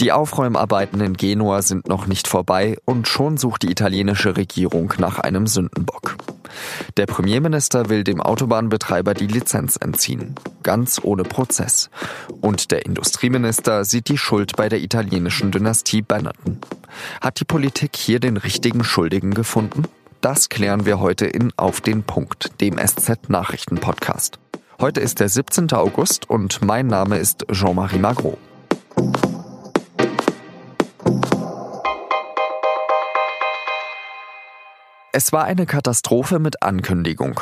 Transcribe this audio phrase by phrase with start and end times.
[0.00, 5.18] Die Aufräumarbeiten in Genua sind noch nicht vorbei und schon sucht die italienische Regierung nach
[5.18, 6.16] einem Sündenbock.
[6.96, 11.90] Der Premierminister will dem Autobahnbetreiber die Lizenz entziehen, ganz ohne Prozess.
[12.40, 16.58] Und der Industrieminister sieht die Schuld bei der italienischen Dynastie Benetton.
[17.20, 19.82] Hat die Politik hier den richtigen Schuldigen gefunden?
[20.22, 24.38] Das klären wir heute in Auf den Punkt, dem SZ-Nachrichten-Podcast.
[24.80, 25.72] Heute ist der 17.
[25.72, 28.38] August und mein Name ist Jean-Marie Magro.
[35.12, 37.40] Es war eine Katastrophe mit Ankündigung.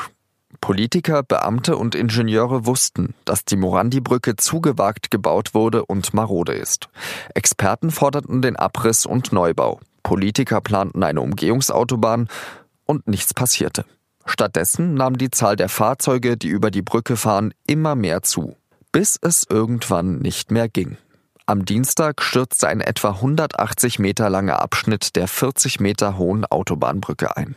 [0.62, 6.88] Politiker, Beamte und Ingenieure wussten, dass die Morandi-Brücke zu gewagt gebaut wurde und marode ist.
[7.34, 9.80] Experten forderten den Abriss und Neubau.
[10.02, 12.28] Politiker planten eine Umgehungsautobahn
[12.86, 13.84] und nichts passierte.
[14.24, 18.56] Stattdessen nahm die Zahl der Fahrzeuge, die über die Brücke fahren, immer mehr zu,
[18.92, 20.96] bis es irgendwann nicht mehr ging.
[21.48, 27.56] Am Dienstag stürzte ein etwa 180 Meter langer Abschnitt der 40 Meter hohen Autobahnbrücke ein.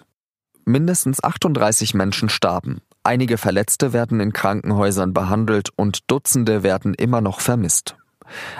[0.66, 7.40] Mindestens 38 Menschen starben, einige Verletzte werden in Krankenhäusern behandelt und Dutzende werden immer noch
[7.42, 7.96] vermisst.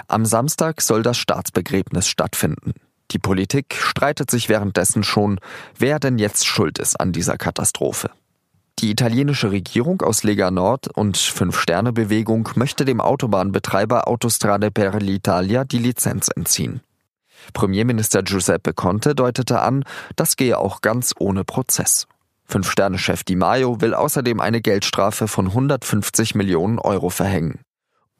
[0.08, 2.74] Am Samstag soll das Staatsbegräbnis stattfinden.
[3.12, 5.38] Die Politik streitet sich währenddessen schon,
[5.78, 8.10] wer denn jetzt schuld ist an dieser Katastrophe.
[8.78, 15.78] Die italienische Regierung aus Lega Nord und Fünf-Sterne-Bewegung möchte dem Autobahnbetreiber Autostrade per l'Italia die
[15.78, 16.80] Lizenz entziehen.
[17.52, 19.84] Premierminister Giuseppe Conte deutete an,
[20.16, 22.06] das gehe auch ganz ohne Prozess.
[22.46, 27.60] Fünf-Sterne-Chef Di Maio will außerdem eine Geldstrafe von 150 Millionen Euro verhängen.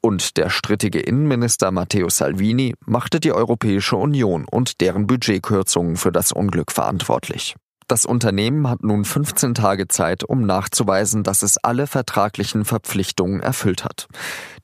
[0.01, 6.31] Und der strittige Innenminister Matteo Salvini machte die Europäische Union und deren Budgetkürzungen für das
[6.31, 7.55] Unglück verantwortlich.
[7.87, 13.83] Das Unternehmen hat nun 15 Tage Zeit, um nachzuweisen, dass es alle vertraglichen Verpflichtungen erfüllt
[13.83, 14.07] hat.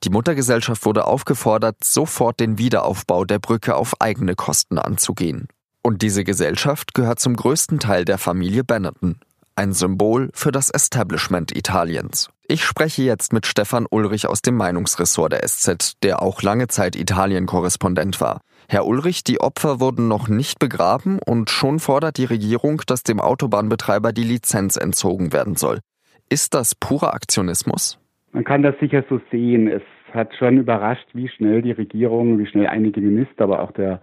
[0.04, 5.48] Die Muttergesellschaft wurde aufgefordert, sofort den Wiederaufbau der Brücke auf eigene Kosten anzugehen.
[5.82, 9.20] Und diese Gesellschaft gehört zum größten Teil der Familie Benetton,
[9.56, 12.28] ein Symbol für das Establishment Italiens.
[12.48, 16.96] Ich spreche jetzt mit Stefan Ulrich aus dem Meinungsressort der SZ, der auch lange Zeit
[16.96, 18.40] Italien-Korrespondent war.
[18.72, 23.18] Herr Ulrich, die Opfer wurden noch nicht begraben und schon fordert die Regierung, dass dem
[23.18, 25.80] Autobahnbetreiber die Lizenz entzogen werden soll.
[26.28, 27.98] Ist das purer Aktionismus?
[28.30, 29.66] Man kann das sicher so sehen.
[29.66, 29.82] Es
[30.12, 34.00] hat schon überrascht, wie schnell die Regierung, wie schnell einige Minister, aber auch der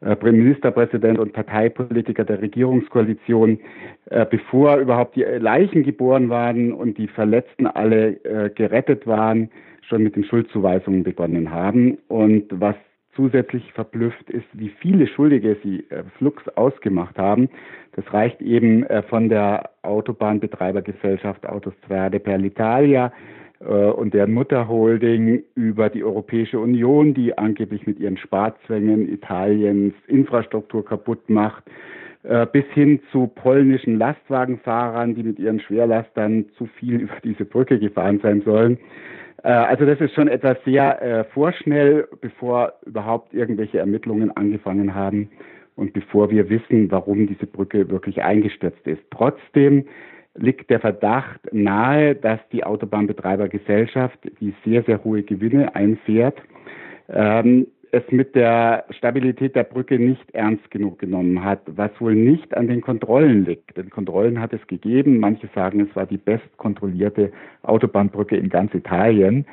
[0.00, 3.60] äh, Ministerpräsident und Parteipolitiker der Regierungskoalition,
[4.06, 9.50] äh, bevor überhaupt die Leichen geboren waren und die Verletzten alle äh, gerettet waren,
[9.86, 11.98] schon mit den Schuldzuweisungen begonnen haben.
[12.08, 12.74] Und was
[13.18, 17.48] zusätzlich verblüfft ist, wie viele Schuldige sie äh, flugs ausgemacht haben.
[17.96, 23.10] Das reicht eben äh, von der Autobahnbetreibergesellschaft Autostrade per l'Italia
[23.58, 30.84] äh, und deren Mutterholding über die Europäische Union, die angeblich mit ihren Sparzwängen Italiens Infrastruktur
[30.84, 31.64] kaputt macht,
[32.52, 38.20] bis hin zu polnischen Lastwagenfahrern, die mit ihren Schwerlastern zu viel über diese Brücke gefahren
[38.22, 38.78] sein sollen.
[39.42, 45.30] Äh, also das ist schon etwas sehr äh, vorschnell, bevor überhaupt irgendwelche Ermittlungen angefangen haben
[45.76, 49.02] und bevor wir wissen, warum diese Brücke wirklich eingestürzt ist.
[49.10, 49.84] Trotzdem
[50.34, 56.40] liegt der Verdacht nahe, dass die Autobahnbetreibergesellschaft, die sehr, sehr hohe Gewinne einfährt,
[57.08, 62.56] ähm, es mit der Stabilität der Brücke nicht ernst genug genommen hat, was wohl nicht
[62.56, 63.76] an den Kontrollen liegt.
[63.76, 65.18] Denn Kontrollen hat es gegeben.
[65.18, 67.32] Manche sagen, es war die bestkontrollierte
[67.62, 69.46] Autobahnbrücke in ganz Italien.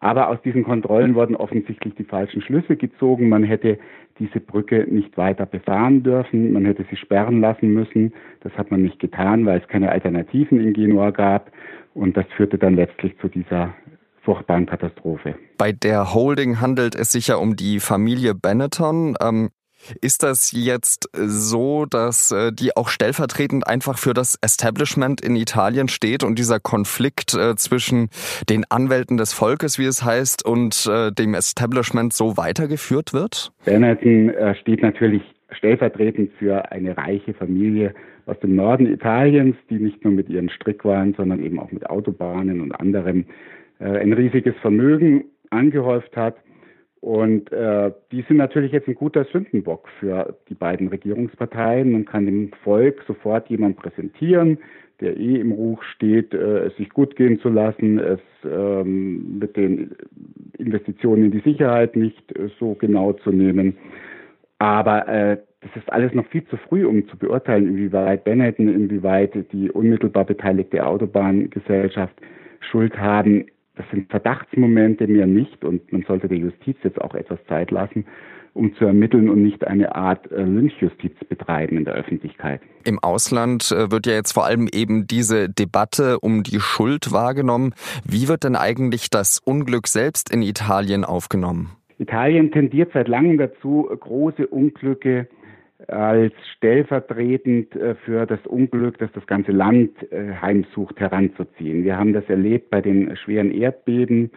[0.00, 3.28] Aber aus diesen Kontrollen wurden offensichtlich die falschen Schlüsse gezogen.
[3.28, 3.78] Man hätte
[4.18, 6.52] diese Brücke nicht weiter befahren dürfen.
[6.52, 8.12] Man hätte sie sperren lassen müssen.
[8.40, 11.52] Das hat man nicht getan, weil es keine Alternativen in Genua gab.
[11.94, 13.74] Und das führte dann letztlich zu dieser
[14.22, 15.34] furchtbaren Katastrophe.
[15.58, 19.16] Bei der Holding handelt es sich ja um die Familie Benetton.
[19.20, 19.50] Ähm,
[20.00, 25.88] ist das jetzt so, dass äh, die auch stellvertretend einfach für das Establishment in Italien
[25.88, 28.08] steht und dieser Konflikt äh, zwischen
[28.48, 33.52] den Anwälten des Volkes, wie es heißt, und äh, dem Establishment so weitergeführt wird?
[33.64, 37.94] Benetton steht natürlich stellvertretend für eine reiche Familie
[38.26, 42.60] aus dem Norden Italiens, die nicht nur mit ihren Strickwaren, sondern eben auch mit Autobahnen
[42.60, 43.26] und anderem
[43.84, 46.36] ein riesiges Vermögen angehäuft hat.
[47.02, 51.90] Und äh, die sind natürlich jetzt ein guter Sündenbock für die beiden Regierungsparteien.
[51.90, 54.58] Man kann dem Volk sofort jemand präsentieren,
[55.00, 59.56] der eh im Ruch steht, äh, es sich gut gehen zu lassen, es ähm, mit
[59.56, 59.96] den
[60.58, 63.76] Investitionen in die Sicherheit nicht äh, so genau zu nehmen.
[64.58, 69.34] Aber äh, das ist alles noch viel zu früh, um zu beurteilen, inwieweit Benetton, inwieweit
[69.50, 72.14] die unmittelbar beteiligte Autobahngesellschaft
[72.60, 73.46] Schuld haben
[73.76, 75.64] Das sind Verdachtsmomente, mehr nicht.
[75.64, 78.04] Und man sollte der Justiz jetzt auch etwas Zeit lassen,
[78.54, 82.60] um zu ermitteln und nicht eine Art äh, Lynchjustiz betreiben in der Öffentlichkeit.
[82.84, 87.74] Im Ausland äh, wird ja jetzt vor allem eben diese Debatte um die Schuld wahrgenommen.
[88.06, 91.70] Wie wird denn eigentlich das Unglück selbst in Italien aufgenommen?
[91.98, 95.28] Italien tendiert seit langem dazu, große Unglücke
[95.88, 101.84] als stellvertretend äh, für das Unglück, das das ganze Land heimsucht, heranzuziehen.
[101.84, 104.30] Wir haben das erlebt bei den schweren Erdbeben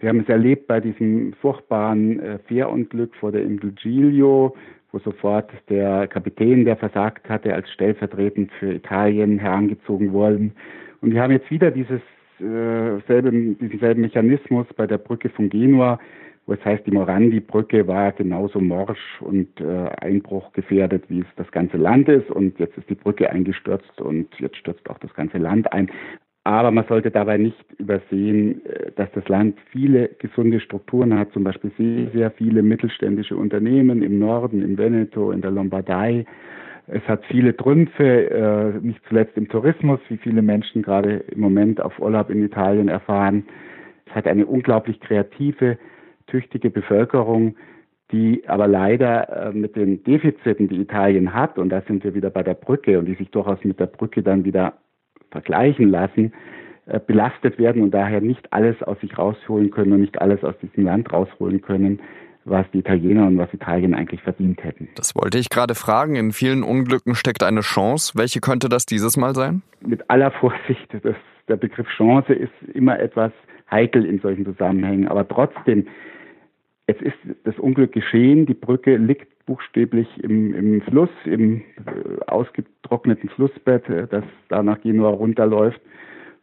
[0.00, 4.54] wir haben es erlebt bei diesem furchtbaren äh, Fährunglück vor der Insel Giglio,
[4.92, 10.52] wo sofort der Kapitän, der versagt hatte, als stellvertretend für Italien herangezogen worden.
[11.00, 12.00] Und wir haben jetzt wieder dieses,
[12.38, 15.98] äh, selbe, diesen selben Mechanismus bei der Brücke von Genua,
[16.52, 22.08] es heißt, die Morandi-Brücke war genauso morsch und äh, einbruchgefährdet, wie es das ganze Land
[22.08, 22.30] ist.
[22.30, 25.90] Und jetzt ist die Brücke eingestürzt und jetzt stürzt auch das ganze Land ein.
[26.44, 31.44] Aber man sollte dabei nicht übersehen, äh, dass das Land viele gesunde Strukturen hat, zum
[31.44, 36.24] Beispiel sehr, sehr viele mittelständische Unternehmen im Norden, im Veneto, in der Lombardei.
[36.86, 41.82] Es hat viele Trümpfe, äh, nicht zuletzt im Tourismus, wie viele Menschen gerade im Moment
[41.82, 43.44] auf Urlaub in Italien erfahren.
[44.06, 45.76] Es hat eine unglaublich kreative,
[46.28, 47.56] tüchtige Bevölkerung,
[48.12, 52.30] die aber leider äh, mit den Defiziten, die Italien hat, und da sind wir wieder
[52.30, 54.74] bei der Brücke und die sich durchaus mit der Brücke dann wieder
[55.30, 56.32] vergleichen lassen,
[56.86, 60.54] äh, belastet werden und daher nicht alles aus sich rausholen können und nicht alles aus
[60.62, 62.00] diesem Land rausholen können,
[62.46, 64.88] was die Italiener und was Italien eigentlich verdient hätten.
[64.94, 66.16] Das wollte ich gerade fragen.
[66.16, 68.14] In vielen Unglücken steckt eine Chance.
[68.16, 69.60] Welche könnte das dieses Mal sein?
[69.80, 71.16] Mit aller Vorsicht, das,
[71.48, 73.32] der Begriff Chance ist immer etwas
[73.70, 75.08] heikel in solchen Zusammenhängen.
[75.08, 75.86] Aber trotzdem,
[76.88, 78.46] es ist das Unglück geschehen.
[78.46, 84.80] Die Brücke liegt buchstäblich im, im Fluss, im äh, ausgetrockneten Flussbett, äh, das da nach
[84.80, 85.80] Genua runterläuft.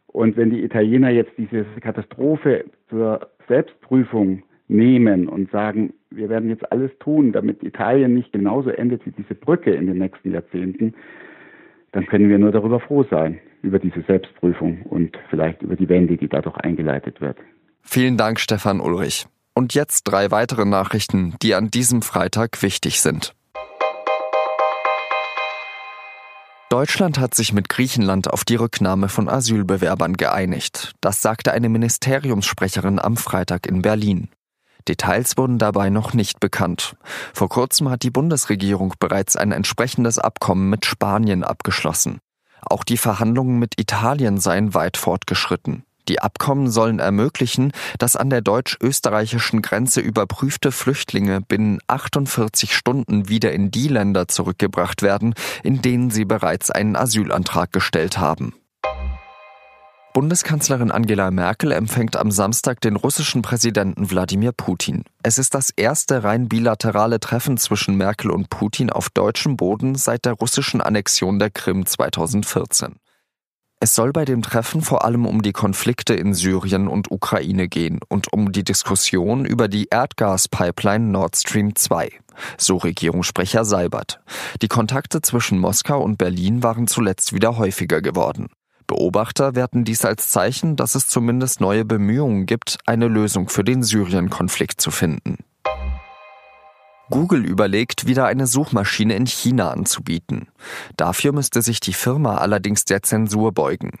[0.06, 6.70] Und wenn die Italiener jetzt diese Katastrophe zur Selbstprüfung nehmen und sagen, wir werden jetzt
[6.70, 10.94] alles tun, damit Italien nicht genauso endet wie diese Brücke in den nächsten Jahrzehnten,
[11.90, 16.16] dann können wir nur darüber froh sein, über diese Selbstprüfung und vielleicht über die Wende,
[16.16, 17.36] die dadurch eingeleitet wird.
[17.82, 19.26] Vielen Dank, Stefan Ulrich.
[19.56, 23.34] Und jetzt drei weitere Nachrichten, die an diesem Freitag wichtig sind.
[26.68, 30.92] Deutschland hat sich mit Griechenland auf die Rücknahme von Asylbewerbern geeinigt.
[31.00, 34.28] Das sagte eine Ministeriumssprecherin am Freitag in Berlin.
[34.88, 36.96] Details wurden dabei noch nicht bekannt.
[37.32, 42.18] Vor kurzem hat die Bundesregierung bereits ein entsprechendes Abkommen mit Spanien abgeschlossen.
[42.60, 45.85] Auch die Verhandlungen mit Italien seien weit fortgeschritten.
[46.08, 53.52] Die Abkommen sollen ermöglichen, dass an der deutsch-österreichischen Grenze überprüfte Flüchtlinge binnen 48 Stunden wieder
[53.52, 58.54] in die Länder zurückgebracht werden, in denen sie bereits einen Asylantrag gestellt haben.
[60.16, 65.04] Bundeskanzlerin Angela Merkel empfängt am Samstag den russischen Präsidenten Wladimir Putin.
[65.22, 70.24] Es ist das erste rein bilaterale Treffen zwischen Merkel und Putin auf deutschem Boden seit
[70.24, 72.96] der russischen Annexion der Krim 2014.
[73.78, 78.00] Es soll bei dem Treffen vor allem um die Konflikte in Syrien und Ukraine gehen
[78.08, 82.10] und um die Diskussion über die Erdgaspipeline Nord Stream 2,
[82.56, 84.20] so Regierungssprecher Seibert.
[84.62, 88.48] Die Kontakte zwischen Moskau und Berlin waren zuletzt wieder häufiger geworden.
[88.86, 93.82] Beobachter werten dies als Zeichen, dass es zumindest neue Bemühungen gibt, eine Lösung für den
[93.82, 95.38] Syrien-Konflikt zu finden.
[97.10, 100.48] Google überlegt, wieder eine Suchmaschine in China anzubieten.
[100.96, 103.98] Dafür müsste sich die Firma allerdings der Zensur beugen.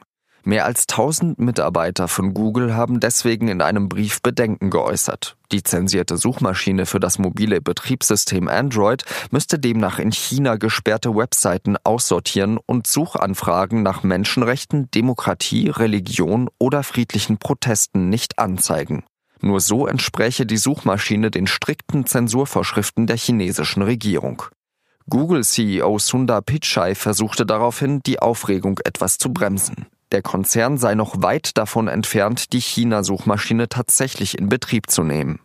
[0.48, 5.36] Mehr als 1000 Mitarbeiter von Google haben deswegen in einem Brief Bedenken geäußert.
[5.50, 12.60] Die zensierte Suchmaschine für das mobile Betriebssystem Android müsste demnach in China gesperrte Webseiten aussortieren
[12.64, 19.02] und Suchanfragen nach Menschenrechten, Demokratie, Religion oder friedlichen Protesten nicht anzeigen.
[19.46, 24.42] Nur so entspräche die Suchmaschine den strikten Zensurvorschriften der chinesischen Regierung.
[25.08, 29.86] Google-CEO Sundar Pichai versuchte daraufhin, die Aufregung etwas zu bremsen.
[30.10, 35.38] Der Konzern sei noch weit davon entfernt, die China-Suchmaschine tatsächlich in Betrieb zu nehmen.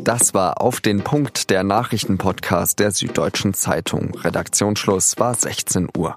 [0.00, 4.14] Das war auf den Punkt der Nachrichtenpodcast der Süddeutschen Zeitung.
[4.14, 6.16] Redaktionsschluss war 16 Uhr.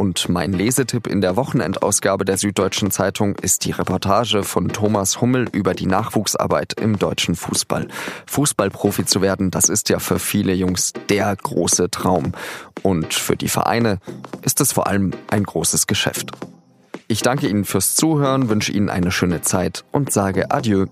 [0.00, 5.46] Und mein Lesetipp in der Wochenendausgabe der Süddeutschen Zeitung ist die Reportage von Thomas Hummel
[5.52, 7.86] über die Nachwuchsarbeit im deutschen Fußball.
[8.24, 12.32] Fußballprofi zu werden, das ist ja für viele Jungs der große Traum.
[12.82, 13.98] Und für die Vereine
[14.40, 16.30] ist es vor allem ein großes Geschäft.
[17.06, 20.86] Ich danke Ihnen fürs Zuhören, wünsche Ihnen eine schöne Zeit und sage Adieu.